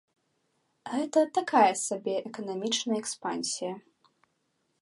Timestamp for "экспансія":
3.03-3.73